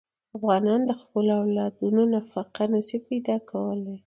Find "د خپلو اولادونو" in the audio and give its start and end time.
0.85-2.01